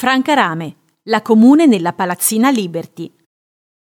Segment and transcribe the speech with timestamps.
[0.00, 0.76] Franca Rame,
[1.08, 3.12] la comune nella Palazzina Liberty.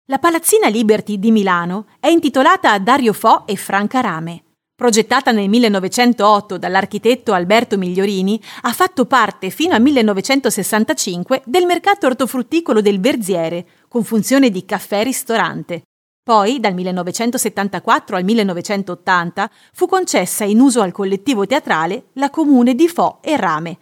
[0.06, 4.42] La Palazzina Liberty di Milano è intitolata a Dario Fo e Franca Rame.
[4.74, 12.80] Progettata nel 1908 dall'architetto Alberto Migliorini, ha fatto parte fino al 1965 del mercato ortofrutticolo
[12.80, 15.82] del Verziere, con funzione di caffè-ristorante.
[16.24, 22.88] Poi, dal 1974 al 1980, fu concessa in uso al collettivo teatrale la comune di
[22.88, 23.78] Fo e Rame,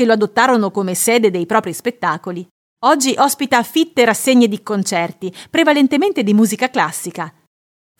[0.00, 2.48] che lo adottarono come sede dei propri spettacoli.
[2.84, 7.30] Oggi ospita fitte rassegne di concerti, prevalentemente di musica classica.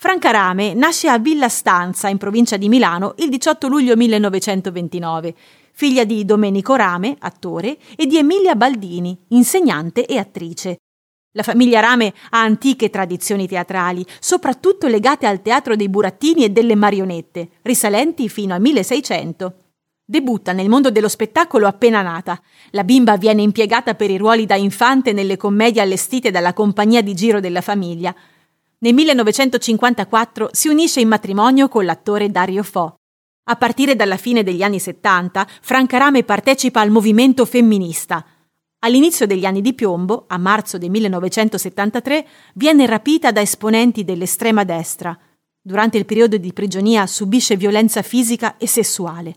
[0.00, 5.34] Franca Rame nasce a Villa Stanza, in provincia di Milano, il 18 luglio 1929,
[5.72, 10.78] figlia di Domenico Rame, attore, e di Emilia Baldini, insegnante e attrice.
[11.32, 16.76] La famiglia Rame ha antiche tradizioni teatrali, soprattutto legate al teatro dei burattini e delle
[16.76, 19.54] marionette, risalenti fino al 1600.
[20.10, 22.42] Debutta nel mondo dello spettacolo appena nata.
[22.70, 27.14] La bimba viene impiegata per i ruoli da infante nelle commedie allestite dalla compagnia di
[27.14, 28.12] giro della famiglia.
[28.78, 32.96] Nel 1954 si unisce in matrimonio con l'attore Dario Fo.
[33.44, 38.26] A partire dalla fine degli anni 70, Franca Rame partecipa al movimento femminista.
[38.80, 45.16] All'inizio degli anni di piombo, a marzo del 1973, viene rapita da esponenti dell'estrema destra.
[45.62, 49.36] Durante il periodo di prigionia subisce violenza fisica e sessuale.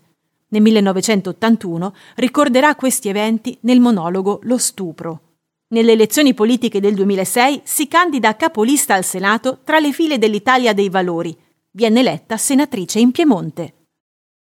[0.53, 5.21] Nel 1981 ricorderà questi eventi nel monologo Lo stupro.
[5.69, 10.73] Nelle elezioni politiche del 2006 si candida a capolista al Senato tra le file dell'Italia
[10.73, 11.35] dei Valori.
[11.71, 13.83] Viene eletta senatrice in Piemonte.